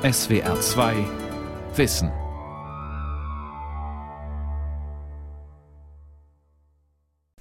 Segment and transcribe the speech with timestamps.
[0.00, 0.94] SWR 2
[1.74, 2.12] Wissen.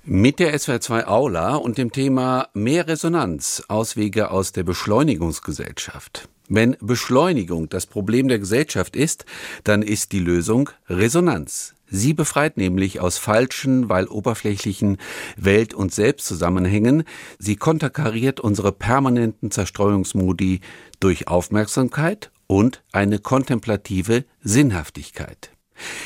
[0.04, 6.30] Mit der SWR2 Aula und dem Thema Mehr Resonanz, Auswege aus der Beschleunigungsgesellschaft.
[6.50, 9.26] Wenn Beschleunigung das Problem der Gesellschaft ist,
[9.64, 11.76] dann ist die Lösung Resonanz.
[11.86, 14.98] Sie befreit nämlich aus falschen, weil oberflächlichen
[15.36, 17.04] Welt- und Selbstzusammenhängen.
[17.38, 20.62] Sie konterkariert unsere permanenten Zerstreuungsmodi
[21.00, 25.52] durch Aufmerksamkeit und eine kontemplative Sinnhaftigkeit.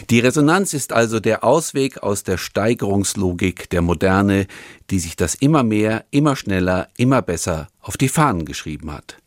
[0.09, 4.47] Die Resonanz ist also der Ausweg aus der Steigerungslogik der Moderne,
[4.89, 9.17] die sich das immer mehr, immer schneller, immer besser auf die Fahnen geschrieben hat.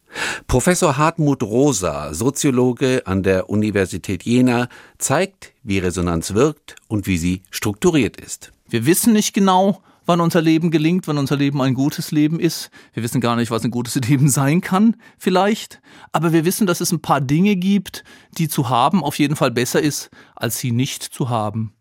[0.46, 7.42] Professor Hartmut Rosa, Soziologe an der Universität Jena, zeigt, wie Resonanz wirkt und wie sie
[7.50, 8.52] strukturiert ist.
[8.68, 12.70] Wir wissen nicht genau, wann unser Leben gelingt, wann unser Leben ein gutes Leben ist.
[12.92, 15.80] Wir wissen gar nicht, was ein gutes Leben sein kann, vielleicht.
[16.12, 18.04] Aber wir wissen, dass es ein paar Dinge gibt,
[18.38, 21.72] die zu haben auf jeden Fall besser ist, als sie nicht zu haben.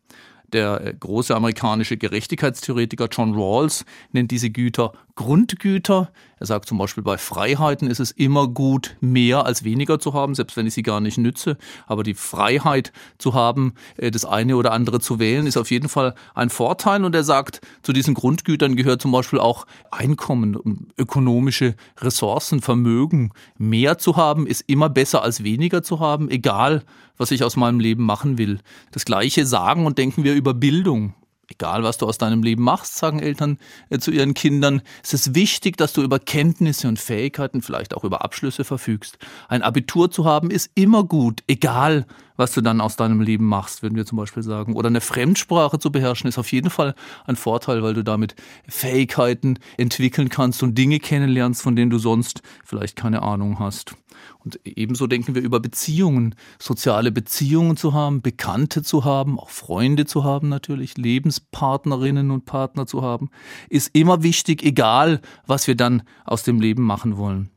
[0.53, 6.11] Der äh, große amerikanische Gerechtigkeitstheoretiker John Rawls nennt diese Güter Grundgüter.
[6.43, 10.35] Er sagt zum Beispiel, bei Freiheiten ist es immer gut, mehr als weniger zu haben,
[10.35, 11.55] selbst wenn ich sie gar nicht nütze.
[11.87, 15.87] Aber die Freiheit zu haben, äh, das eine oder andere zu wählen, ist auf jeden
[15.87, 17.05] Fall ein Vorteil.
[17.05, 23.31] Und er sagt, zu diesen Grundgütern gehört zum Beispiel auch Einkommen, ökonomische Ressourcen, Vermögen.
[23.57, 26.83] Mehr zu haben ist immer besser als weniger zu haben, egal
[27.15, 28.59] was ich aus meinem Leben machen will.
[28.91, 31.13] Das Gleiche sagen und denken wir über Bildung.
[31.49, 33.57] Egal, was du aus deinem Leben machst, sagen Eltern
[33.89, 38.05] äh, zu ihren Kindern, es ist wichtig, dass du über Kenntnisse und Fähigkeiten, vielleicht auch
[38.05, 39.17] über Abschlüsse verfügst.
[39.49, 42.05] Ein Abitur zu haben ist immer gut, egal,
[42.37, 44.75] was du dann aus deinem Leben machst, würden wir zum Beispiel sagen.
[44.75, 48.35] Oder eine Fremdsprache zu beherrschen, ist auf jeden Fall ein Vorteil, weil du damit
[48.67, 53.95] Fähigkeiten entwickeln kannst und Dinge kennenlernst, von denen du sonst vielleicht keine Ahnung hast.
[54.39, 60.05] Und ebenso denken wir über Beziehungen, soziale Beziehungen zu haben, Bekannte zu haben, auch Freunde
[60.05, 63.29] zu haben natürlich, Lebenspartnerinnen und Partner zu haben,
[63.69, 67.49] ist immer wichtig, egal was wir dann aus dem Leben machen wollen.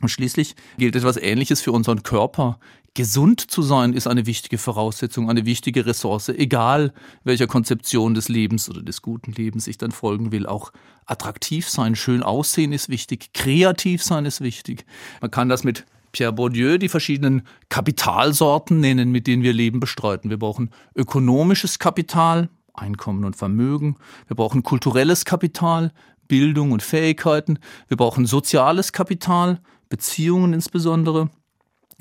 [0.00, 2.58] Und schließlich gilt etwas Ähnliches für unseren Körper.
[2.96, 6.92] Gesund zu sein ist eine wichtige Voraussetzung, eine wichtige Ressource, egal
[7.24, 10.46] welcher Konzeption des Lebens oder des guten Lebens ich dann folgen will.
[10.46, 10.72] Auch
[11.04, 14.86] attraktiv sein, schön aussehen ist wichtig, kreativ sein ist wichtig.
[15.20, 20.30] Man kann das mit Pierre Bourdieu die verschiedenen Kapitalsorten nennen, mit denen wir Leben bestreiten.
[20.30, 23.96] Wir brauchen ökonomisches Kapital, Einkommen und Vermögen.
[24.28, 25.92] Wir brauchen kulturelles Kapital,
[26.28, 27.58] Bildung und Fähigkeiten.
[27.88, 31.28] Wir brauchen soziales Kapital, Beziehungen insbesondere.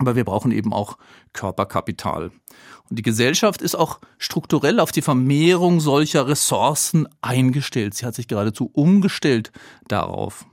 [0.03, 0.97] Aber wir brauchen eben auch
[1.33, 2.31] Körperkapital.
[2.89, 7.93] Und die Gesellschaft ist auch strukturell auf die Vermehrung solcher Ressourcen eingestellt.
[7.93, 9.51] Sie hat sich geradezu umgestellt
[9.87, 10.45] darauf.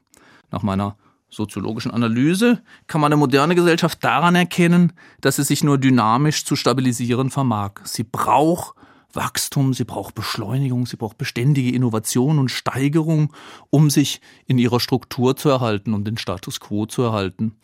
[0.51, 0.97] Nach meiner
[1.29, 6.57] soziologischen Analyse kann man eine moderne Gesellschaft daran erkennen, dass sie sich nur dynamisch zu
[6.57, 7.73] stabilisieren vermag.
[7.85, 8.75] Sie braucht
[9.13, 13.33] Wachstum, sie braucht Beschleunigung, sie braucht beständige Innovation und Steigerung,
[13.71, 17.57] um sich in ihrer Struktur zu erhalten und den Status quo zu erhalten.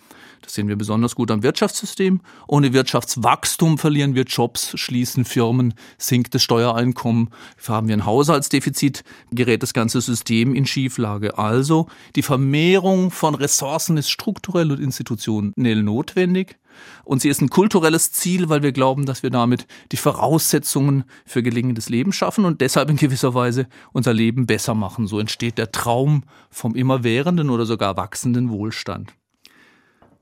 [0.42, 2.20] Das sehen wir besonders gut am Wirtschaftssystem.
[2.46, 7.30] Ohne Wirtschaftswachstum verlieren wir Jobs, schließen Firmen, sinkt das Steuereinkommen,
[7.66, 9.02] haben wir ein Haushaltsdefizit,
[9.32, 11.38] gerät das ganze System in Schieflage.
[11.38, 16.58] Also die Vermehrung von Ressourcen ist strukturell und institutionell notwendig.
[17.04, 21.42] Und sie ist ein kulturelles Ziel, weil wir glauben, dass wir damit die Voraussetzungen für
[21.42, 25.06] gelingendes Leben schaffen und deshalb in gewisser Weise unser Leben besser machen.
[25.06, 29.12] So entsteht der Traum vom immerwährenden oder sogar wachsenden Wohlstand.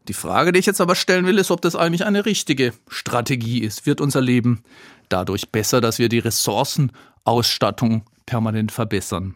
[0.09, 3.61] Die Frage, die ich jetzt aber stellen will, ist, ob das eigentlich eine richtige Strategie
[3.61, 3.87] ist.
[3.87, 4.63] Wird unser Leben
[5.09, 9.35] dadurch besser, dass wir die Ressourcenausstattung permanent verbessern?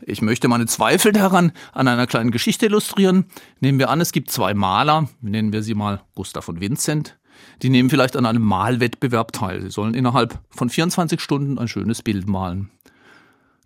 [0.00, 3.26] Ich möchte meine Zweifel daran an einer kleinen Geschichte illustrieren.
[3.60, 7.18] Nehmen wir an, es gibt zwei Maler, nennen wir sie mal Gustav und Vincent.
[7.62, 9.62] Die nehmen vielleicht an einem Malwettbewerb teil.
[9.62, 12.70] Sie sollen innerhalb von 24 Stunden ein schönes Bild malen.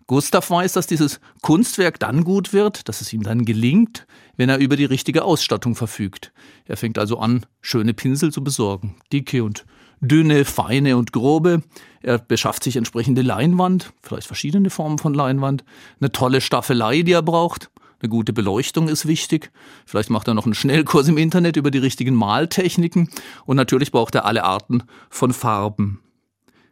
[0.07, 4.57] Gustav weiß, dass dieses Kunstwerk dann gut wird, dass es ihm dann gelingt, wenn er
[4.57, 6.33] über die richtige Ausstattung verfügt.
[6.65, 9.65] Er fängt also an, schöne Pinsel zu besorgen, dicke und
[10.01, 11.63] dünne, feine und grobe.
[12.01, 15.63] Er beschafft sich entsprechende Leinwand, vielleicht verschiedene Formen von Leinwand,
[15.99, 17.69] eine tolle Staffelei, die er braucht.
[18.01, 19.51] Eine gute Beleuchtung ist wichtig.
[19.85, 23.09] Vielleicht macht er noch einen Schnellkurs im Internet über die richtigen Maltechniken.
[23.45, 25.99] Und natürlich braucht er alle Arten von Farben.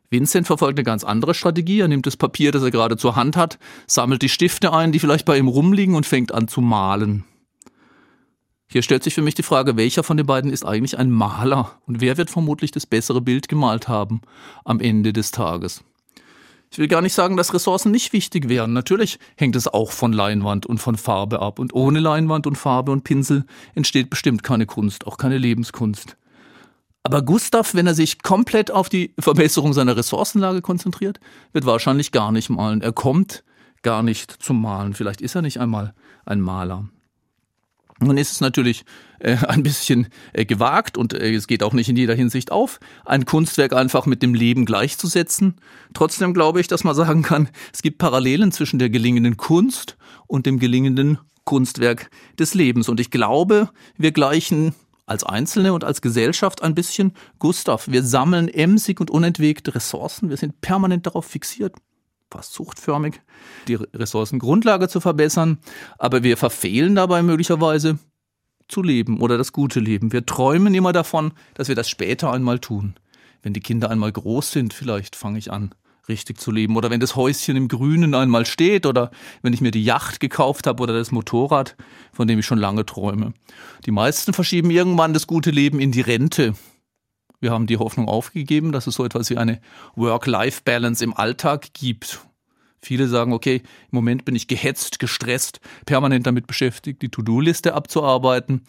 [0.09, 1.81] Vincent verfolgt eine ganz andere Strategie.
[1.81, 4.97] Er nimmt das Papier, das er gerade zur Hand hat, sammelt die Stifte ein, die
[4.97, 7.25] vielleicht bei ihm rumliegen und fängt an zu malen.
[8.71, 11.71] Hier stellt sich für mich die Frage, welcher von den beiden ist eigentlich ein Maler
[11.87, 14.21] und wer wird vermutlich das bessere Bild gemalt haben
[14.63, 15.83] am Ende des Tages.
[16.71, 18.73] Ich will gar nicht sagen, dass Ressourcen nicht wichtig wären.
[18.73, 21.57] Natürlich hängt es auch von Leinwand und von Farbe ab.
[21.57, 23.43] Und ohne Leinwand und Farbe und Pinsel
[23.73, 26.15] entsteht bestimmt keine Kunst, auch keine Lebenskunst.
[27.01, 31.19] Aber Gustav, wenn er sich komplett auf die Verbesserung seiner Ressourcenlage konzentriert,
[31.53, 32.81] wird wahrscheinlich gar nicht malen.
[32.81, 33.43] Er kommt
[33.81, 34.93] gar nicht zum Malen.
[34.93, 35.95] Vielleicht ist er nicht einmal
[36.25, 36.87] ein Maler.
[38.01, 38.85] Nun ist es natürlich
[39.19, 42.79] äh, ein bisschen äh, gewagt und äh, es geht auch nicht in jeder Hinsicht auf,
[43.05, 45.55] ein Kunstwerk einfach mit dem Leben gleichzusetzen.
[45.93, 49.97] Trotzdem glaube ich, dass man sagen kann, es gibt Parallelen zwischen der gelingenden Kunst
[50.27, 52.89] und dem gelingenden Kunstwerk des Lebens.
[52.89, 54.75] Und ich glaube, wir gleichen
[55.07, 57.87] als Einzelne und als Gesellschaft ein bisschen Gustav.
[57.87, 60.29] Wir sammeln emsig und unentwegt Ressourcen.
[60.29, 61.75] Wir sind permanent darauf fixiert,
[62.31, 63.21] fast suchtförmig,
[63.67, 65.57] die Ressourcengrundlage zu verbessern.
[65.97, 67.97] Aber wir verfehlen dabei möglicherweise
[68.67, 70.13] zu leben oder das gute Leben.
[70.13, 72.95] Wir träumen immer davon, dass wir das später einmal tun.
[73.41, 75.73] Wenn die Kinder einmal groß sind, vielleicht fange ich an,
[76.07, 76.75] richtig zu leben.
[76.75, 79.11] Oder wenn das Häuschen im Grünen einmal steht oder
[79.41, 81.75] wenn ich mir die Yacht gekauft habe oder das Motorrad,
[82.11, 83.33] von dem ich schon lange träume.
[83.85, 86.53] Die meisten verschieben irgendwann das gute Leben in die Rente.
[87.39, 89.61] Wir haben die Hoffnung aufgegeben, dass es so etwas wie eine
[89.95, 92.19] Work-Life-Balance im Alltag gibt.
[92.81, 93.57] Viele sagen, okay,
[93.91, 98.63] im Moment bin ich gehetzt, gestresst, permanent damit beschäftigt, die To-Do-Liste abzuarbeiten.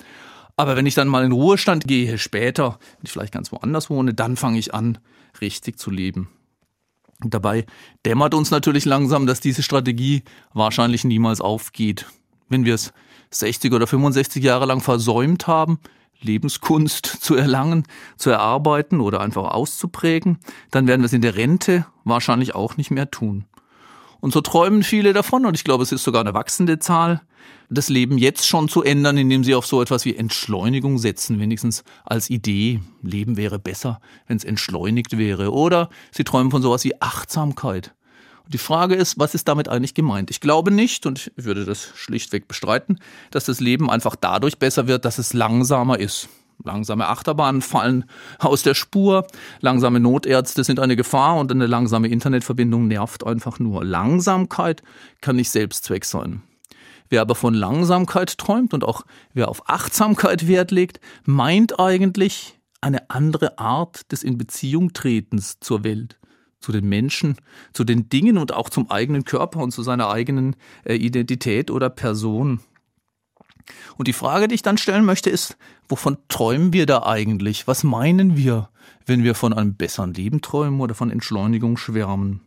[0.57, 4.15] Aber wenn ich dann mal in Ruhestand gehe, später, wenn ich vielleicht ganz woanders wohne,
[4.15, 4.99] dann fange ich an,
[5.41, 6.29] richtig zu leben.
[7.23, 7.67] Und dabei
[8.05, 12.07] dämmert uns natürlich langsam, dass diese Strategie wahrscheinlich niemals aufgeht.
[12.49, 12.93] Wenn wir es
[13.31, 15.79] 60 oder 65 Jahre lang versäumt haben,
[16.21, 17.85] Lebenskunst zu erlangen,
[18.17, 20.39] zu erarbeiten oder einfach auszuprägen,
[20.71, 23.45] dann werden wir es in der Rente wahrscheinlich auch nicht mehr tun.
[24.21, 27.23] Und so träumen viele davon, und ich glaube, es ist sogar eine wachsende Zahl,
[27.71, 31.85] das Leben jetzt schon zu ändern, indem sie auf so etwas wie Entschleunigung setzen, wenigstens
[32.05, 32.81] als Idee.
[33.03, 35.53] Leben wäre besser, wenn es entschleunigt wäre.
[35.53, 37.95] Oder sie träumen von sowas wie Achtsamkeit.
[38.49, 40.31] Die Frage ist, was ist damit eigentlich gemeint?
[40.31, 42.99] Ich glaube nicht, und ich würde das schlichtweg bestreiten,
[43.31, 46.29] dass das Leben einfach dadurch besser wird, dass es langsamer ist.
[46.63, 48.05] Langsame Achterbahnen fallen
[48.39, 49.27] aus der Spur,
[49.61, 53.85] langsame Notärzte sind eine Gefahr und eine langsame Internetverbindung nervt einfach nur.
[53.85, 54.83] Langsamkeit
[55.21, 56.43] kann nicht Selbstzweck sein.
[57.09, 59.03] Wer aber von Langsamkeit träumt und auch
[59.33, 66.19] wer auf Achtsamkeit Wert legt, meint eigentlich eine andere Art des Inbeziehungtretens zur Welt,
[66.61, 67.37] zu den Menschen,
[67.73, 71.91] zu den Dingen und auch zum eigenen Körper und zu seiner eigenen äh, Identität oder
[71.91, 72.61] Person.
[73.97, 75.57] Und die Frage, die ich dann stellen möchte, ist,
[75.89, 77.67] wovon träumen wir da eigentlich?
[77.67, 78.69] Was meinen wir,
[79.07, 82.41] wenn wir von einem besseren Leben träumen oder von Entschleunigung schwärmen?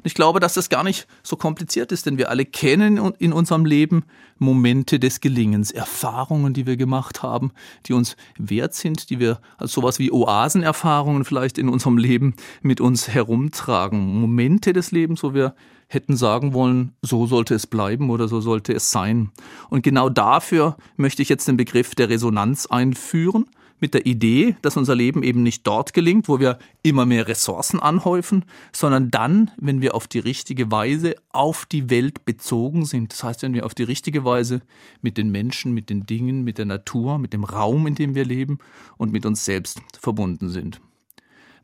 [0.00, 3.34] Und ich glaube, dass das gar nicht so kompliziert ist, denn wir alle kennen in
[3.34, 4.04] unserem Leben
[4.38, 7.52] Momente des Gelingens, Erfahrungen, die wir gemacht haben,
[7.84, 12.80] die uns wert sind, die wir als sowas wie Oasenerfahrungen vielleicht in unserem Leben mit
[12.80, 14.18] uns herumtragen.
[14.18, 15.54] Momente des Lebens, wo wir
[15.88, 19.30] hätten sagen wollen, so sollte es bleiben oder so sollte es sein.
[19.68, 23.44] Und genau dafür möchte ich jetzt den Begriff der Resonanz einführen
[23.80, 27.80] mit der Idee, dass unser Leben eben nicht dort gelingt, wo wir immer mehr Ressourcen
[27.80, 33.12] anhäufen, sondern dann, wenn wir auf die richtige Weise auf die Welt bezogen sind.
[33.12, 34.62] Das heißt, wenn wir auf die richtige Weise
[35.02, 38.24] mit den Menschen, mit den Dingen, mit der Natur, mit dem Raum, in dem wir
[38.24, 38.58] leben
[38.96, 40.80] und mit uns selbst verbunden sind.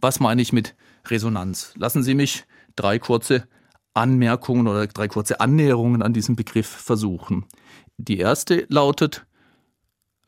[0.00, 0.74] Was meine ich mit
[1.06, 1.72] Resonanz?
[1.76, 2.44] Lassen Sie mich
[2.76, 3.48] drei kurze
[3.94, 7.46] Anmerkungen oder drei kurze Annäherungen an diesen Begriff versuchen.
[7.96, 9.26] Die erste lautet,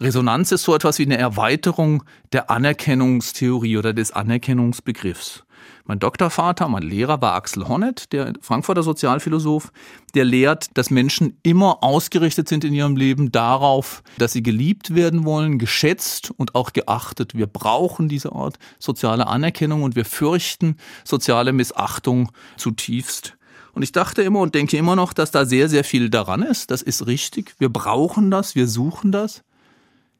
[0.00, 5.42] Resonanz ist so etwas wie eine Erweiterung der Anerkennungstheorie oder des Anerkennungsbegriffs.
[5.86, 9.72] Mein Doktorvater, mein Lehrer war Axel Honneth, der Frankfurter Sozialphilosoph,
[10.14, 15.24] der lehrt, dass Menschen immer ausgerichtet sind in ihrem Leben darauf, dass sie geliebt werden
[15.24, 17.34] wollen, geschätzt und auch geachtet.
[17.34, 23.36] Wir brauchen diese Art soziale Anerkennung und wir fürchten soziale Missachtung zutiefst.
[23.72, 26.70] Und ich dachte immer und denke immer noch, dass da sehr, sehr viel daran ist.
[26.70, 27.54] Das ist richtig.
[27.58, 29.42] Wir brauchen das, wir suchen das.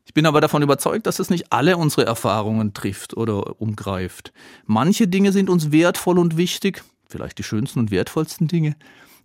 [0.09, 4.33] Ich bin aber davon überzeugt, dass es nicht alle unsere Erfahrungen trifft oder umgreift.
[4.65, 8.75] Manche Dinge sind uns wertvoll und wichtig, vielleicht die schönsten und wertvollsten Dinge,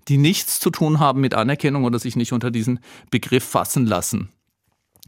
[0.09, 4.27] die nichts zu tun haben mit Anerkennung oder sich nicht unter diesen Begriff fassen lassen.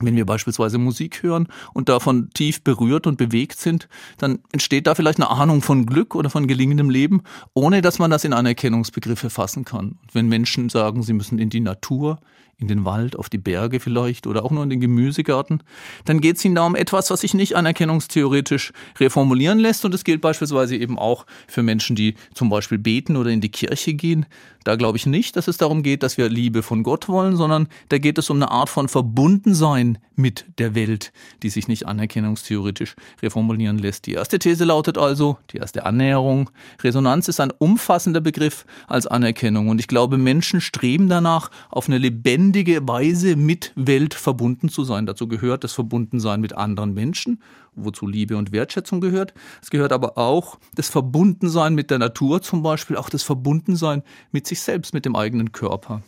[0.02, 3.88] Wenn wir beispielsweise Musik hören und davon tief berührt und bewegt sind,
[4.18, 7.22] dann entsteht da vielleicht eine Ahnung von Glück oder von gelingendem Leben,
[7.54, 9.98] ohne dass man das in Anerkennungsbegriffe fassen kann.
[10.02, 12.20] Und wenn Menschen sagen, sie müssen in die Natur,
[12.58, 15.62] in den Wald, auf die Berge vielleicht oder auch nur in den Gemüsegarten,
[16.06, 19.84] dann geht es ihnen da um etwas, was sich nicht anerkennungstheoretisch reformulieren lässt.
[19.84, 23.50] Und es gilt beispielsweise eben auch für Menschen, die zum Beispiel beten oder in die
[23.50, 24.25] Kirche gehen.
[24.64, 27.68] Da glaube ich nicht, dass es darum geht, dass wir Liebe von Gott wollen, sondern
[27.90, 31.12] da geht es um eine Art von Verbundensein sein mit der Welt,
[31.44, 34.06] die sich nicht anerkennungstheoretisch reformulieren lässt.
[34.06, 36.50] Die erste These lautet also, die erste Annäherung,
[36.82, 41.98] Resonanz ist ein umfassender Begriff als Anerkennung und ich glaube, Menschen streben danach, auf eine
[41.98, 45.06] lebendige Weise mit Welt verbunden zu sein.
[45.06, 47.42] Dazu gehört das Verbundensein mit anderen Menschen,
[47.75, 49.34] wozu Liebe und Wertschätzung gehört.
[49.62, 54.01] Es gehört aber auch das Verbundensein mit der Natur zum Beispiel, auch das Verbundensein
[54.32, 56.01] mit sich selbst, mit dem eigenen Körper.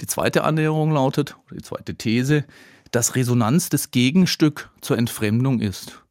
[0.00, 2.44] Die zweite Annäherung lautet, die zweite These,
[2.90, 6.04] dass Resonanz das Gegenstück zur Entfremdung ist.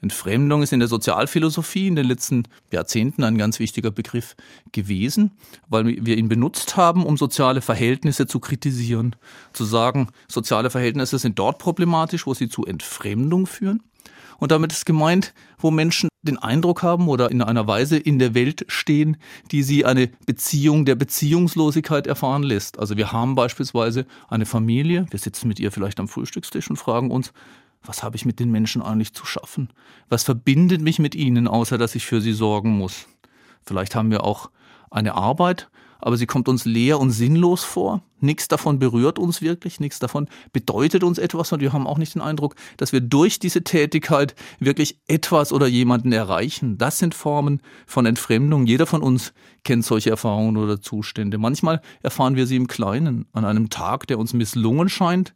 [0.00, 4.36] Entfremdung ist in der Sozialphilosophie in den letzten Jahrzehnten ein ganz wichtiger Begriff
[4.72, 5.32] gewesen,
[5.68, 9.16] weil wir ihn benutzt haben, um soziale Verhältnisse zu kritisieren.
[9.52, 13.82] Zu sagen, soziale Verhältnisse sind dort problematisch, wo sie zu Entfremdung führen.
[14.38, 18.34] Und damit ist gemeint, wo Menschen den Eindruck haben oder in einer Weise in der
[18.34, 19.16] Welt stehen,
[19.52, 22.78] die sie eine Beziehung der Beziehungslosigkeit erfahren lässt.
[22.78, 27.10] Also wir haben beispielsweise eine Familie, wir sitzen mit ihr vielleicht am Frühstückstisch und fragen
[27.10, 27.32] uns,
[27.82, 29.70] was habe ich mit den Menschen eigentlich zu schaffen?
[30.08, 33.06] Was verbindet mich mit ihnen, außer dass ich für sie sorgen muss?
[33.62, 34.50] Vielleicht haben wir auch
[34.90, 38.02] eine Arbeit, aber sie kommt uns leer und sinnlos vor.
[38.20, 42.14] Nichts davon berührt uns wirklich, nichts davon bedeutet uns etwas und wir haben auch nicht
[42.14, 46.78] den Eindruck, dass wir durch diese Tätigkeit wirklich etwas oder jemanden erreichen.
[46.78, 48.66] Das sind Formen von Entfremdung.
[48.66, 49.32] Jeder von uns
[49.64, 51.38] kennt solche Erfahrungen oder Zustände.
[51.38, 55.32] Manchmal erfahren wir sie im Kleinen, an einem Tag, der uns misslungen scheint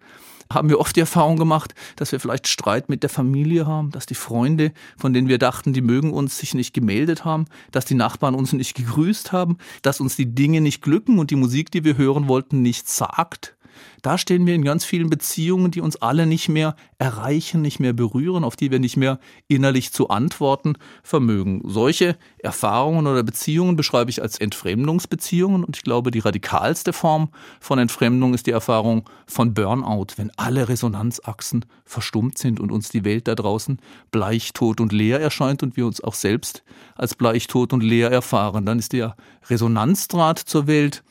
[0.54, 4.06] haben wir oft die Erfahrung gemacht, dass wir vielleicht Streit mit der Familie haben, dass
[4.06, 7.94] die Freunde, von denen wir dachten, die mögen uns, sich nicht gemeldet haben, dass die
[7.94, 11.84] Nachbarn uns nicht gegrüßt haben, dass uns die Dinge nicht glücken und die Musik, die
[11.84, 13.56] wir hören wollten, nichts sagt.
[14.02, 17.92] Da stehen wir in ganz vielen Beziehungen, die uns alle nicht mehr erreichen, nicht mehr
[17.92, 21.62] berühren, auf die wir nicht mehr innerlich zu antworten vermögen.
[21.64, 27.78] Solche Erfahrungen oder Beziehungen beschreibe ich als Entfremdungsbeziehungen und ich glaube, die radikalste Form von
[27.78, 33.28] Entfremdung ist die Erfahrung von Burnout, wenn alle Resonanzachsen verstummt sind und uns die Welt
[33.28, 33.78] da draußen
[34.10, 36.62] bleich, tot und leer erscheint und wir uns auch selbst
[36.94, 38.66] als bleich, tot und leer erfahren.
[38.66, 39.16] Dann ist der
[39.48, 41.02] Resonanzdraht zur Welt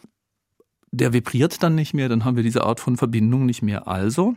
[0.92, 3.88] der vibriert dann nicht mehr, dann haben wir diese Art von Verbindung nicht mehr.
[3.88, 4.36] Also,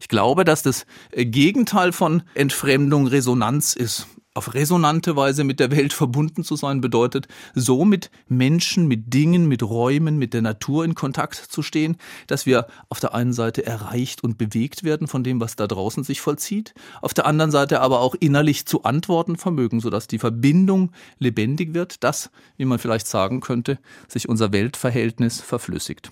[0.00, 5.92] ich glaube, dass das Gegenteil von Entfremdung Resonanz ist auf resonante Weise mit der Welt
[5.92, 10.96] verbunden zu sein bedeutet, so mit Menschen, mit Dingen, mit Räumen, mit der Natur in
[10.96, 15.40] Kontakt zu stehen, dass wir auf der einen Seite erreicht und bewegt werden von dem,
[15.40, 19.80] was da draußen sich vollzieht, auf der anderen Seite aber auch innerlich zu antworten vermögen,
[19.80, 26.10] sodass die Verbindung lebendig wird, dass, wie man vielleicht sagen könnte, sich unser Weltverhältnis verflüssigt.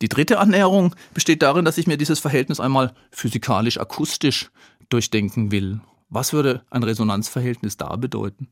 [0.00, 4.50] Die dritte Annäherung besteht darin, dass ich mir dieses Verhältnis einmal physikalisch-akustisch
[4.88, 5.80] durchdenken will
[6.12, 8.48] was würde ein Resonanzverhältnis da bedeuten?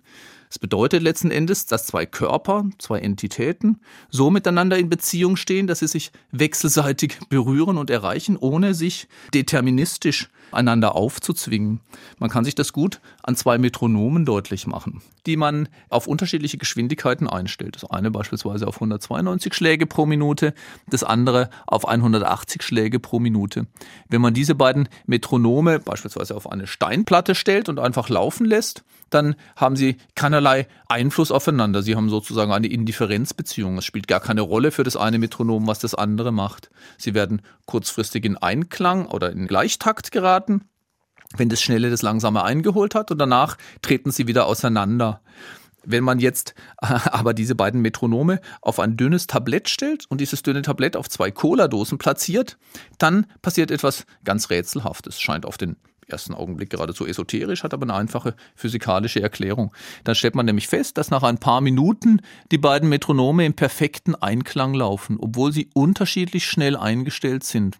[0.53, 3.79] Es bedeutet letzten Endes, dass zwei Körper, zwei Entitäten
[4.11, 10.29] so miteinander in Beziehung stehen, dass sie sich wechselseitig berühren und erreichen, ohne sich deterministisch
[10.51, 11.79] einander aufzuzwingen.
[12.19, 17.29] Man kann sich das gut an zwei Metronomen deutlich machen, die man auf unterschiedliche Geschwindigkeiten
[17.29, 17.77] einstellt.
[17.77, 20.53] Das eine beispielsweise auf 192 Schläge pro Minute,
[20.89, 23.69] das andere auf 180 Schläge pro Minute.
[24.09, 29.35] Wenn man diese beiden Metronome beispielsweise auf eine Steinplatte stellt und einfach laufen lässt, dann
[29.57, 31.83] haben sie keinerlei Einfluss aufeinander.
[31.83, 33.79] Sie haben sozusagen eine Indifferenzbeziehung.
[33.79, 36.71] Es spielt gar keine Rolle für das eine Metronom, was das andere macht.
[36.97, 40.63] Sie werden kurzfristig in Einklang oder in Gleichtakt geraten,
[41.37, 45.21] wenn das Schnelle das Langsame eingeholt hat und danach treten sie wieder auseinander.
[45.85, 50.63] Wenn man jetzt aber diese beiden Metronome auf ein dünnes Tablett stellt und dieses dünne
[50.63, 52.59] Tablett auf zwei Cola-Dosen platziert,
[52.99, 55.21] dann passiert etwas ganz Rätselhaftes.
[55.21, 55.77] Scheint auf den
[56.11, 59.73] ersten Augenblick geradezu esoterisch, hat aber eine einfache physikalische Erklärung.
[60.05, 64.15] Dann stellt man nämlich fest, dass nach ein paar Minuten die beiden Metronome im perfekten
[64.15, 67.79] Einklang laufen, obwohl sie unterschiedlich schnell eingestellt sind.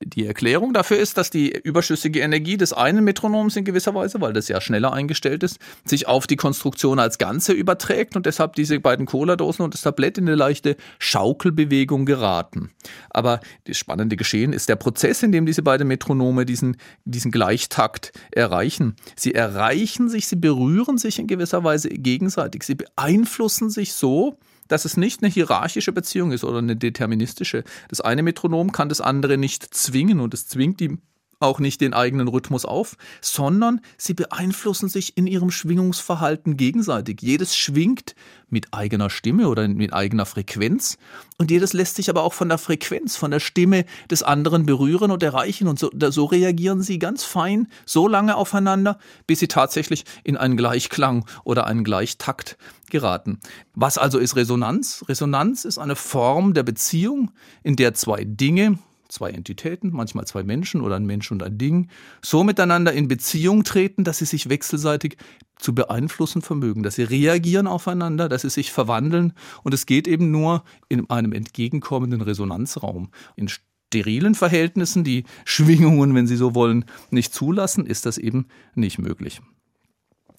[0.00, 4.32] Die Erklärung dafür ist, dass die überschüssige Energie des einen Metronoms in gewisser Weise, weil
[4.32, 8.78] das ja schneller eingestellt ist, sich auf die Konstruktion als Ganze überträgt und deshalb diese
[8.78, 12.70] beiden Cola-Dosen und das Tablett in eine leichte Schaukelbewegung geraten.
[13.10, 18.12] Aber das spannende Geschehen ist der Prozess, in dem diese beiden Metronome diesen, diesen Gleichtakt
[18.30, 18.94] erreichen.
[19.16, 24.38] Sie erreichen sich, sie berühren sich in gewisser Weise gegenseitig, sie beeinflussen sich so,
[24.68, 27.64] dass es nicht eine hierarchische Beziehung ist oder eine deterministische.
[27.88, 30.98] Das eine Metronom kann das andere nicht zwingen und es zwingt die
[31.40, 37.20] auch nicht den eigenen Rhythmus auf, sondern sie beeinflussen sich in ihrem Schwingungsverhalten gegenseitig.
[37.22, 38.14] Jedes schwingt
[38.50, 40.98] mit eigener Stimme oder mit eigener Frequenz
[41.36, 45.10] und jedes lässt sich aber auch von der Frequenz, von der Stimme des anderen berühren
[45.10, 50.04] und erreichen und so, so reagieren sie ganz fein so lange aufeinander, bis sie tatsächlich
[50.24, 52.56] in einen Gleichklang oder einen Gleichtakt
[52.90, 53.38] geraten.
[53.74, 55.04] Was also ist Resonanz?
[55.08, 57.30] Resonanz ist eine Form der Beziehung,
[57.62, 61.88] in der zwei Dinge, zwei Entitäten, manchmal zwei Menschen oder ein Mensch und ein Ding,
[62.22, 65.16] so miteinander in Beziehung treten, dass sie sich wechselseitig
[65.56, 69.32] zu beeinflussen vermögen, dass sie reagieren aufeinander, dass sie sich verwandeln
[69.64, 73.10] und es geht eben nur in einem entgegenkommenden Resonanzraum.
[73.34, 78.98] In sterilen Verhältnissen, die Schwingungen, wenn Sie so wollen, nicht zulassen, ist das eben nicht
[78.98, 79.40] möglich.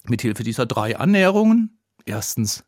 [0.04, 2.64] Mithilfe dieser drei Annäherungen, erstens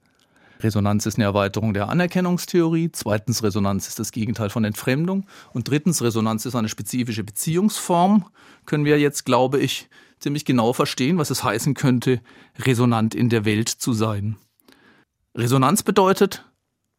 [0.62, 2.90] Resonanz ist eine Erweiterung der Anerkennungstheorie.
[2.92, 5.26] Zweitens, Resonanz ist das Gegenteil von Entfremdung.
[5.52, 8.26] Und drittens, Resonanz ist eine spezifische Beziehungsform.
[8.66, 9.88] Können wir jetzt, glaube ich,
[10.18, 12.20] ziemlich genau verstehen, was es heißen könnte,
[12.58, 14.36] resonant in der Welt zu sein.
[15.34, 16.44] Resonanz bedeutet,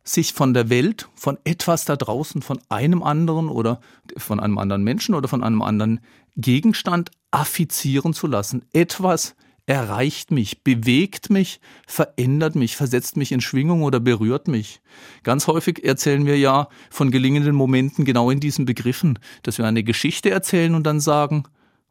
[0.03, 3.79] sich von der Welt, von etwas da draußen, von einem anderen oder
[4.17, 6.01] von einem anderen Menschen oder von einem anderen
[6.35, 8.65] Gegenstand affizieren zu lassen.
[8.73, 14.81] Etwas erreicht mich, bewegt mich, verändert mich, versetzt mich in Schwingung oder berührt mich.
[15.23, 19.83] Ganz häufig erzählen wir ja von gelingenden Momenten genau in diesen Begriffen, dass wir eine
[19.83, 21.43] Geschichte erzählen und dann sagen,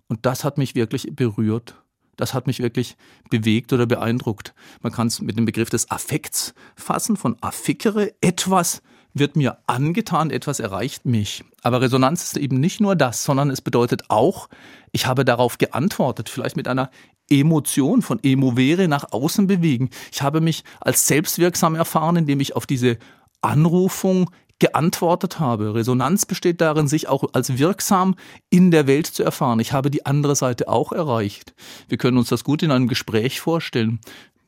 [0.09, 1.77] und das hat mich wirklich berührt.
[2.17, 2.97] Das hat mich wirklich
[3.31, 4.55] bewegt oder beeindruckt.
[4.83, 8.83] Man kann es mit dem Begriff des Affekts fassen, von affickere, etwas
[9.15, 11.45] wird mir angetan, etwas erreicht mich.
[11.63, 14.49] Aber Resonanz ist eben nicht nur das, sondern es bedeutet auch,
[14.91, 16.91] ich habe darauf geantwortet, vielleicht mit einer
[17.33, 19.91] Emotion von Emovere nach außen bewegen.
[20.13, 22.99] Ich habe mich als selbstwirksam erfahren, indem ich auf diese
[23.41, 25.75] Anrufung geantwortet habe.
[25.75, 28.15] Resonanz besteht darin, sich auch als wirksam
[28.49, 29.59] in der Welt zu erfahren.
[29.59, 31.53] Ich habe die andere Seite auch erreicht.
[31.89, 33.99] Wir können uns das gut in einem Gespräch vorstellen.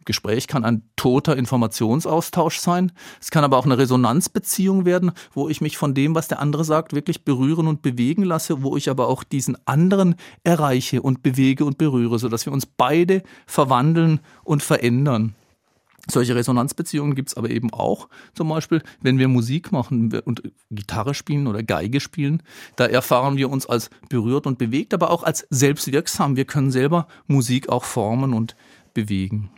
[0.04, 2.92] Gespräch kann ein toter Informationsaustausch sein.
[3.20, 6.64] Es kann aber auch eine Resonanzbeziehung werden, wo ich mich von dem, was der andere
[6.64, 11.64] sagt, wirklich berühren und bewegen lasse, wo ich aber auch diesen anderen erreiche und bewege
[11.64, 15.34] und berühre, sodass wir uns beide verwandeln und verändern.
[16.10, 21.14] Solche Resonanzbeziehungen gibt es aber eben auch, zum Beispiel, wenn wir Musik machen und Gitarre
[21.14, 22.42] spielen oder Geige spielen.
[22.76, 26.36] Da erfahren wir uns als berührt und bewegt, aber auch als selbstwirksam.
[26.36, 28.54] Wir können selber Musik auch formen und
[28.92, 29.50] bewegen.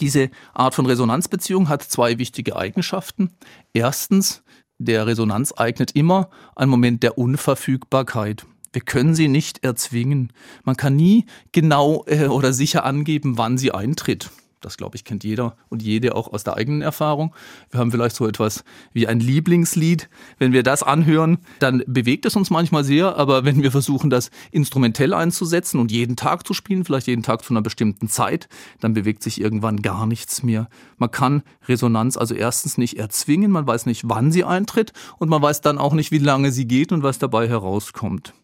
[0.00, 3.30] Diese Art von Resonanzbeziehung hat zwei wichtige Eigenschaften.
[3.72, 4.42] Erstens,
[4.78, 8.46] der Resonanz eignet immer einen Moment der Unverfügbarkeit.
[8.72, 10.32] Wir können sie nicht erzwingen.
[10.62, 14.30] Man kann nie genau äh, oder sicher angeben, wann sie eintritt.
[14.60, 17.34] Das, glaube ich, kennt jeder und jede auch aus der eigenen Erfahrung.
[17.70, 20.08] Wir haben vielleicht so etwas wie ein Lieblingslied.
[20.38, 24.30] Wenn wir das anhören, dann bewegt es uns manchmal sehr, aber wenn wir versuchen, das
[24.50, 28.48] instrumentell einzusetzen und jeden Tag zu spielen, vielleicht jeden Tag zu einer bestimmten Zeit,
[28.80, 30.68] dann bewegt sich irgendwann gar nichts mehr.
[30.96, 35.40] Man kann Resonanz also erstens nicht erzwingen, man weiß nicht, wann sie eintritt und man
[35.40, 38.34] weiß dann auch nicht, wie lange sie geht und was dabei herauskommt.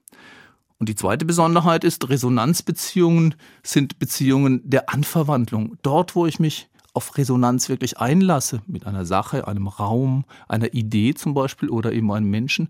[0.79, 5.77] Und die zweite Besonderheit ist, Resonanzbeziehungen sind Beziehungen der Anverwandlung.
[5.83, 11.15] Dort, wo ich mich auf Resonanz wirklich einlasse, mit einer Sache, einem Raum, einer Idee
[11.15, 12.69] zum Beispiel oder eben einem Menschen,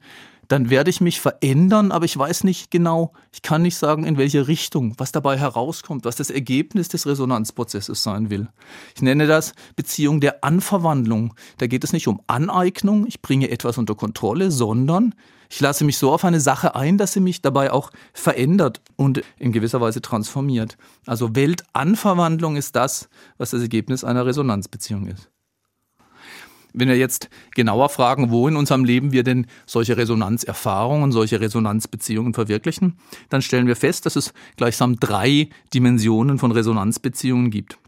[0.55, 4.19] dann werde ich mich verändern, aber ich weiß nicht genau, ich kann nicht sagen, in
[4.19, 8.47] welche Richtung, was dabei herauskommt, was das Ergebnis des Resonanzprozesses sein will.
[8.95, 11.35] Ich nenne das Beziehung der Anverwandlung.
[11.59, 15.17] Da geht es nicht um Aneignung, ich bringe etwas unter Kontrolle, sondern
[15.51, 19.23] ich lasse mich so auf eine Sache ein, dass sie mich dabei auch verändert und
[19.41, 20.77] in gewisser Weise transformiert.
[21.05, 25.34] Also Weltanverwandlung ist das, was das Ergebnis einer Resonanzbeziehung ist.
[26.75, 32.35] Wenn wir jetzt genauer fragen, wo in unserem Leben wir denn solche Resonanzerfahrungen, solche Resonanzbeziehungen
[32.35, 37.79] verwirklichen, dann stellen wir fest, dass es gleichsam drei Dimensionen von Resonanzbeziehungen gibt.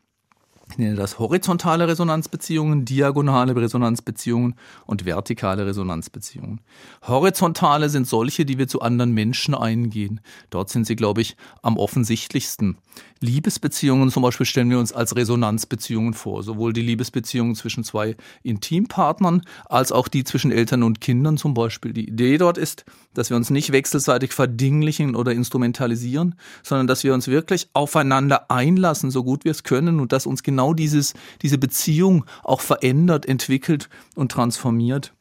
[0.71, 6.61] Ich nenne das horizontale Resonanzbeziehungen, diagonale Resonanzbeziehungen und vertikale Resonanzbeziehungen.
[7.03, 10.21] Horizontale sind solche, die wir zu anderen Menschen eingehen.
[10.51, 12.79] Dort sind sie, glaube ich, am offensichtlichsten.
[13.21, 16.43] Liebesbeziehungen zum Beispiel stellen wir uns als Resonanzbeziehungen vor.
[16.43, 21.93] Sowohl die Liebesbeziehungen zwischen zwei Intimpartnern als auch die zwischen Eltern und Kindern zum Beispiel.
[21.93, 27.15] Die Idee dort ist, dass wir uns nicht wechselseitig verdinglichen oder instrumentalisieren, sondern dass wir
[27.15, 31.59] uns wirklich aufeinander einlassen, so gut wir es können und dass uns genau dieses, diese
[31.59, 35.15] Beziehung auch verändert, entwickelt und transformiert.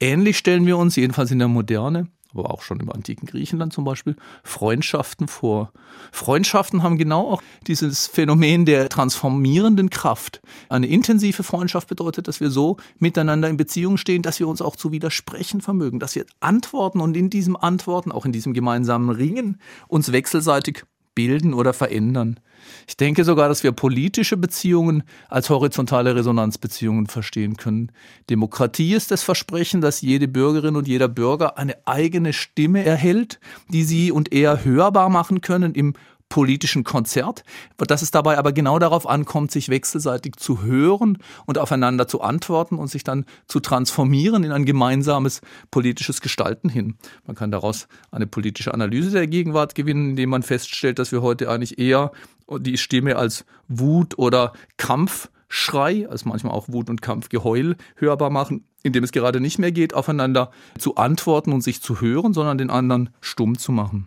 [0.00, 3.84] Ähnlich stellen wir uns, jedenfalls in der Moderne, aber auch schon im antiken Griechenland zum
[3.84, 5.72] Beispiel, Freundschaften vor.
[6.12, 10.40] Freundschaften haben genau auch dieses Phänomen der transformierenden Kraft.
[10.68, 14.76] Eine intensive Freundschaft bedeutet, dass wir so miteinander in Beziehung stehen, dass wir uns auch
[14.76, 19.60] zu widersprechen vermögen, dass wir antworten und in diesem Antworten, auch in diesem gemeinsamen Ringen,
[19.88, 22.40] uns wechselseitig bilden oder verändern.
[22.86, 27.92] Ich denke sogar, dass wir politische Beziehungen als horizontale Resonanzbeziehungen verstehen können.
[28.30, 33.84] Demokratie ist das Versprechen, dass jede Bürgerin und jeder Bürger eine eigene Stimme erhält, die
[33.84, 35.94] sie und er hörbar machen können im
[36.32, 37.44] politischen Konzert,
[37.76, 42.78] dass es dabei aber genau darauf ankommt, sich wechselseitig zu hören und aufeinander zu antworten
[42.78, 46.96] und sich dann zu transformieren in ein gemeinsames politisches Gestalten hin.
[47.26, 51.50] Man kann daraus eine politische Analyse der Gegenwart gewinnen, indem man feststellt, dass wir heute
[51.50, 52.12] eigentlich eher
[52.50, 59.04] die Stimme als Wut oder Kampfschrei, als manchmal auch Wut und Kampfgeheul hörbar machen, indem
[59.04, 63.10] es gerade nicht mehr geht, aufeinander zu antworten und sich zu hören, sondern den anderen
[63.20, 64.06] stumm zu machen.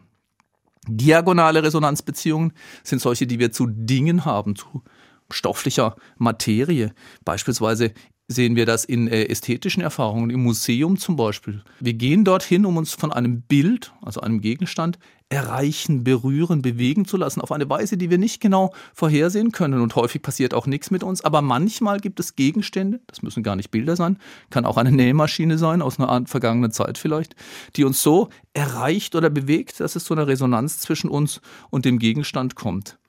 [0.87, 4.83] Diagonale Resonanzbeziehungen sind solche, die wir zu Dingen haben, zu
[5.29, 6.93] stofflicher Materie.
[7.23, 7.93] Beispielsweise
[8.27, 11.63] sehen wir das in äh, ästhetischen Erfahrungen, im Museum zum Beispiel.
[11.79, 14.97] Wir gehen dorthin, um uns von einem Bild, also einem Gegenstand,
[15.29, 19.81] erreichen, berühren, bewegen zu lassen, auf eine Weise, die wir nicht genau vorhersehen können.
[19.81, 23.55] Und häufig passiert auch nichts mit uns, aber manchmal gibt es Gegenstände, das müssen gar
[23.55, 24.19] nicht Bilder sein,
[24.51, 27.35] kann auch eine Nähmaschine sein, aus einer vergangenen Zeit vielleicht,
[27.75, 31.97] die uns so erreicht oder bewegt, dass es zu einer Resonanz zwischen uns und dem
[31.97, 32.99] Gegenstand kommt.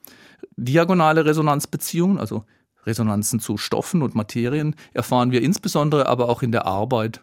[0.57, 2.45] Diagonale Resonanzbeziehungen, also
[2.87, 7.23] Resonanzen zu Stoffen und Materien erfahren wir insbesondere aber auch in der Arbeit.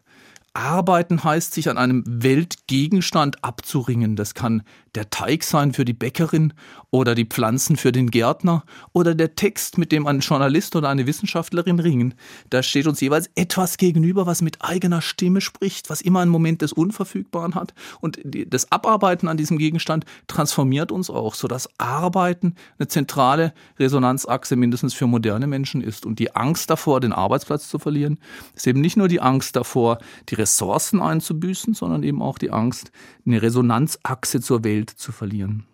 [0.54, 4.16] Arbeiten heißt, sich an einem Weltgegenstand abzuringen.
[4.16, 4.62] Das kann
[4.94, 6.54] der Teig sein für die Bäckerin
[6.92, 11.08] oder die Pflanzen für den Gärtner oder der Text, mit dem ein Journalist oder eine
[11.08, 12.14] Wissenschaftlerin ringen.
[12.52, 16.62] Da steht uns jeweils etwas gegenüber, was mit eigener Stimme spricht, was immer einen Moment
[16.62, 17.74] des Unverfügbaren hat.
[18.00, 24.94] Und das Abarbeiten an diesem Gegenstand transformiert uns auch, sodass Arbeiten eine zentrale Resonanzachse mindestens
[24.94, 26.06] für moderne Menschen ist.
[26.06, 28.20] Und die Angst davor, den Arbeitsplatz zu verlieren,
[28.56, 29.98] ist eben nicht nur die Angst davor,
[30.30, 32.92] die Ressourcen einzubüßen, sondern eben auch die Angst,
[33.26, 35.66] eine Resonanzachse zur Welt zu verlieren.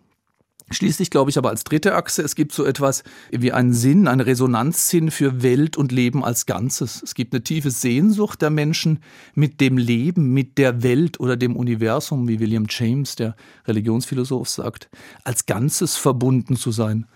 [0.72, 3.02] Schließlich glaube ich aber als dritte Achse, es gibt so etwas
[3.32, 7.02] wie einen Sinn, einen Resonanzsinn für Welt und Leben als Ganzes.
[7.02, 9.00] Es gibt eine tiefe Sehnsucht der Menschen
[9.34, 13.34] mit dem Leben, mit der Welt oder dem Universum, wie William James, der
[13.66, 14.88] Religionsphilosoph, sagt,
[15.24, 17.06] als Ganzes verbunden zu sein.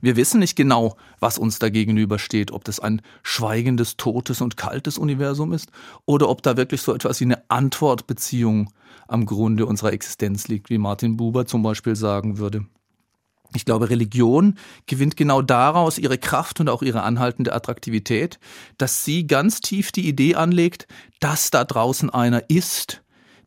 [0.00, 4.98] Wir wissen nicht genau, was uns da gegenübersteht, ob das ein schweigendes, totes und kaltes
[4.98, 5.70] Universum ist
[6.04, 8.72] oder ob da wirklich so etwas wie eine Antwortbeziehung
[9.08, 12.66] am Grunde unserer Existenz liegt, wie Martin Buber zum Beispiel sagen würde.
[13.54, 14.56] Ich glaube, Religion
[14.86, 18.38] gewinnt genau daraus ihre Kraft und auch ihre anhaltende Attraktivität,
[18.76, 20.86] dass sie ganz tief die Idee anlegt,
[21.20, 23.02] dass da draußen einer ist,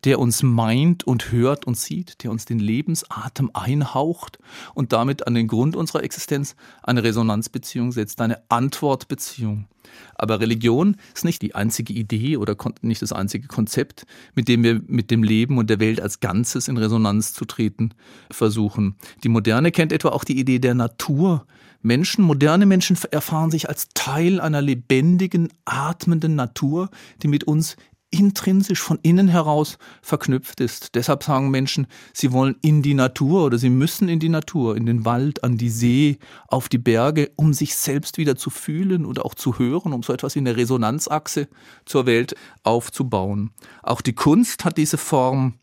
[0.06, 4.40] der uns meint und hört und sieht, der uns den Lebensatem einhaucht
[4.74, 9.68] und damit an den Grund unserer Existenz eine Resonanzbeziehung setzt, eine Antwortbeziehung.
[10.16, 14.82] Aber Religion ist nicht die einzige Idee oder nicht das einzige Konzept, mit dem wir
[14.88, 17.94] mit dem Leben und der Welt als Ganzes in Resonanz zu treten
[18.32, 18.96] versuchen.
[19.24, 21.46] Die Moderne kennt etwa auch die Idee der Natur.
[21.82, 26.90] Menschen, moderne Menschen erfahren sich als Teil einer lebendigen, atmenden Natur,
[27.24, 27.78] die mit uns
[28.12, 30.96] intrinsisch von innen heraus verknüpft ist.
[30.96, 34.86] Deshalb sagen Menschen, sie wollen in die Natur oder sie müssen in die Natur, in
[34.86, 36.18] den Wald, an die See,
[36.48, 40.14] auf die Berge, um sich selbst wieder zu fühlen oder auch zu hören, um so
[40.14, 41.48] etwas in der Resonanzachse
[41.86, 43.52] zur Welt aufzubauen.
[43.84, 45.59] Auch die Kunst hat diese Form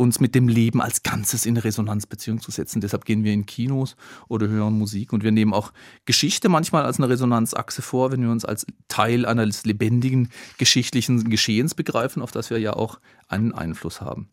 [0.00, 2.80] uns mit dem Leben als Ganzes in Resonanzbeziehung zu setzen.
[2.80, 3.96] Deshalb gehen wir in Kinos
[4.28, 5.72] oder hören Musik und wir nehmen auch
[6.06, 11.74] Geschichte manchmal als eine Resonanzachse vor, wenn wir uns als Teil eines lebendigen geschichtlichen Geschehens
[11.74, 14.30] begreifen, auf das wir ja auch einen Einfluss haben.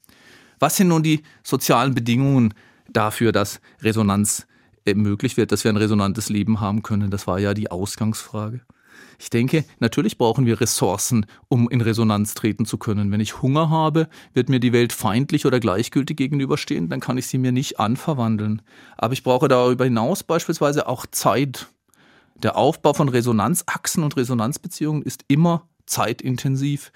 [0.57, 2.53] Was sind nun die sozialen Bedingungen
[2.89, 4.47] dafür, dass Resonanz
[4.85, 7.11] möglich wird, dass wir ein resonantes Leben haben können?
[7.11, 8.61] Das war ja die Ausgangsfrage.
[9.19, 13.11] Ich denke, natürlich brauchen wir Ressourcen, um in Resonanz treten zu können.
[13.11, 17.27] Wenn ich Hunger habe, wird mir die Welt feindlich oder gleichgültig gegenüberstehen, dann kann ich
[17.27, 18.61] sie mir nicht anverwandeln.
[18.97, 21.67] Aber ich brauche darüber hinaus beispielsweise auch Zeit.
[22.43, 26.91] Der Aufbau von Resonanzachsen und Resonanzbeziehungen ist immer zeitintensiv.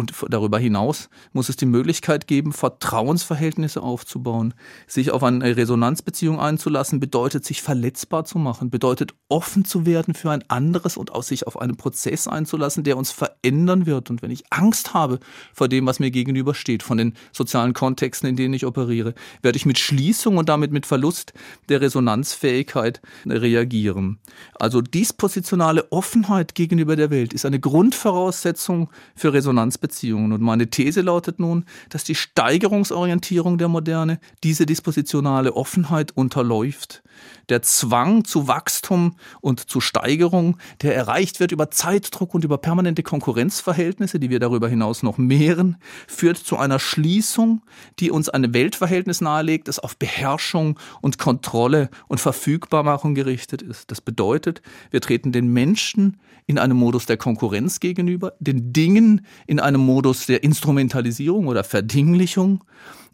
[0.00, 4.54] Und darüber hinaus muss es die Möglichkeit geben, Vertrauensverhältnisse aufzubauen.
[4.86, 10.30] Sich auf eine Resonanzbeziehung einzulassen, bedeutet, sich verletzbar zu machen, bedeutet, offen zu werden für
[10.30, 14.08] ein anderes und auch sich auf einen Prozess einzulassen, der uns verändern wird.
[14.08, 15.20] Und wenn ich Angst habe
[15.52, 19.66] vor dem, was mir gegenübersteht, von den sozialen Kontexten, in denen ich operiere, werde ich
[19.66, 21.34] mit Schließung und damit mit Verlust
[21.68, 24.18] der Resonanzfähigkeit reagieren.
[24.54, 30.32] Also dispositionale Offenheit gegenüber der Welt ist eine Grundvoraussetzung für Resonanzbeziehungen Resonanzbeziehungen.
[30.32, 37.02] Und meine These lautet nun, dass die Steigerungsorientierung der Moderne diese dispositionale Offenheit unterläuft.
[37.48, 43.02] Der Zwang zu Wachstum und zu Steigerung, der erreicht wird über Zeitdruck und über permanente
[43.02, 45.76] Konkurrenzverhältnisse, die wir darüber hinaus noch mehren,
[46.06, 47.62] führt zu einer Schließung,
[47.98, 53.90] die uns ein Weltverhältnis nahelegt, das auf Beherrschung und Kontrolle und Verfügbarmachung gerichtet ist.
[53.90, 56.18] Das bedeutet, wir treten den Menschen
[56.50, 62.64] in einem Modus der Konkurrenz gegenüber, den Dingen in einem Modus der Instrumentalisierung oder Verdinglichung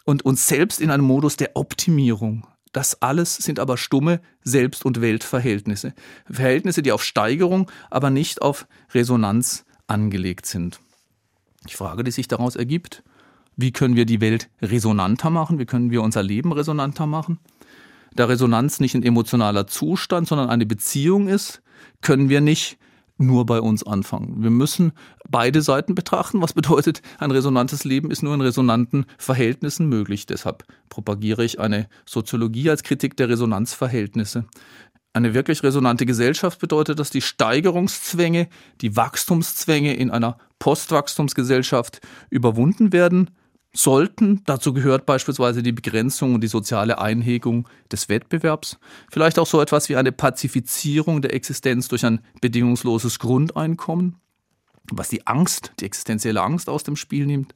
[0.05, 2.47] und uns selbst in einem Modus der Optimierung.
[2.73, 5.95] Das alles sind aber stumme Selbst- und Weltverhältnisse.
[6.31, 10.81] Verhältnisse, die auf Steigerung, aber nicht auf Resonanz angelegt sind.
[11.69, 13.03] Die Frage, die sich daraus ergibt,
[13.57, 15.59] wie können wir die Welt resonanter machen?
[15.59, 17.39] Wie können wir unser Leben resonanter machen?
[18.15, 21.63] Da Resonanz nicht ein emotionaler Zustand, sondern eine Beziehung ist,
[22.03, 22.79] können wir nicht
[23.19, 24.43] nur bei uns anfangen.
[24.43, 24.93] Wir müssen
[25.29, 30.27] beide Seiten betrachten, was bedeutet, ein resonantes Leben ist nur in resonanten Verhältnissen möglich.
[30.27, 34.45] Deshalb propagiere ich eine Soziologie als Kritik der Resonanzverhältnisse.
[35.13, 38.49] Eine wirklich resonante Gesellschaft bedeutet, dass die Steigerungszwänge,
[38.83, 43.31] die Wachstumszwänge in einer Postwachstumsgesellschaft überwunden werden
[43.77, 44.43] sollten.
[44.47, 48.79] Dazu gehört beispielsweise die Begrenzung und die soziale Einhegung des Wettbewerbs.
[49.11, 54.17] Vielleicht auch so etwas wie eine Pazifizierung der Existenz durch ein bedingungsloses Grundeinkommen,
[54.91, 57.55] was die Angst, die existenzielle Angst aus dem Spiel nimmt.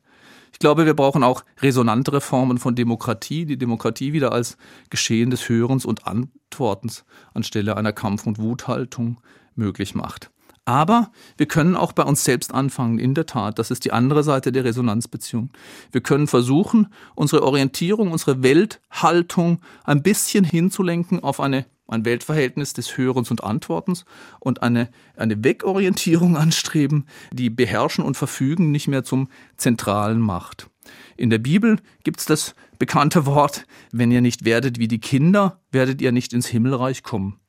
[0.52, 4.56] Ich glaube, wir brauchen auch resonantere Formen von Demokratie, die Demokratie wieder als
[4.90, 7.04] Geschehen des Hörens und Antwortens
[7.34, 9.20] anstelle einer Kampf- und Wuthaltung
[9.54, 10.30] möglich macht.
[10.64, 13.58] Aber wir können auch bei uns selbst anfangen, in der Tat.
[13.58, 15.50] Das ist die andere Seite der Resonanzbeziehung.
[15.90, 22.96] Wir können versuchen, unsere Orientierung, unsere Welthaltung ein bisschen hinzulenken auf eine, ein Weltverhältnis des
[22.96, 24.04] Hörens und Antwortens
[24.38, 30.68] und eine, eine Wegorientierung anstreben, die Beherrschen und Verfügen nicht mehr zum Zentralen macht.
[31.16, 35.60] In der Bibel gibt es das bekannte Wort, wenn ihr nicht werdet wie die Kinder,
[35.70, 37.40] werdet ihr nicht ins Himmelreich kommen.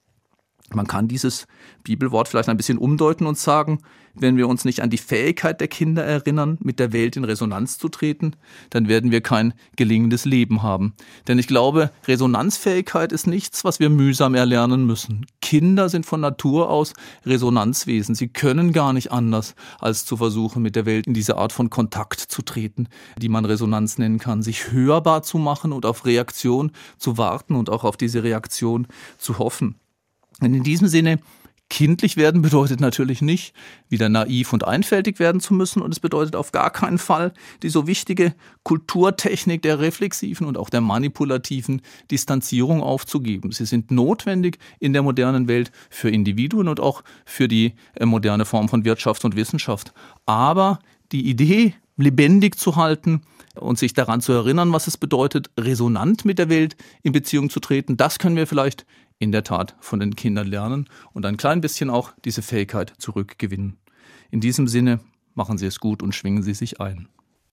[0.76, 1.48] Man kann dieses
[1.84, 3.80] Bibelwort vielleicht ein bisschen umdeuten und sagen,
[4.14, 7.78] wenn wir uns nicht an die Fähigkeit der Kinder erinnern, mit der Welt in Resonanz
[7.78, 8.36] zu treten,
[8.70, 10.94] dann werden wir kein gelingendes Leben haben.
[11.28, 15.26] Denn ich glaube, Resonanzfähigkeit ist nichts, was wir mühsam erlernen müssen.
[15.42, 16.94] Kinder sind von Natur aus
[17.26, 18.16] Resonanzwesen.
[18.16, 21.70] Sie können gar nicht anders, als zu versuchen, mit der Welt in diese Art von
[21.70, 26.72] Kontakt zu treten, die man Resonanz nennen kann, sich hörbar zu machen und auf Reaktion
[26.98, 29.76] zu warten und auch auf diese Reaktion zu hoffen.
[30.42, 31.20] Und in diesem Sinne,
[31.70, 33.56] kindlich werden bedeutet natürlich nicht,
[33.88, 35.82] wieder naiv und einfältig werden zu müssen.
[35.82, 40.70] Und es bedeutet auf gar keinen Fall, die so wichtige Kulturtechnik der reflexiven und auch
[40.70, 43.54] der manipulativen Distanzierung aufzugeben.
[43.54, 48.44] Sie sind notwendig in der modernen Welt für Individuen und auch für die äh, moderne
[48.44, 49.94] Form von Wirtschaft und Wissenschaft.
[50.26, 50.80] Aber
[51.14, 53.22] die Idee, lebendig zu halten,
[53.56, 57.60] und sich daran zu erinnern, was es bedeutet, resonant mit der Welt in Beziehung zu
[57.60, 58.86] treten, das können wir vielleicht
[59.22, 63.78] in der Tat von den Kindern lernen und ein klein bisschen auch diese Fähigkeit zurückgewinnen.
[64.32, 65.00] In diesem Sinne
[65.36, 67.08] machen Sie es gut und schwingen Sie sich ein.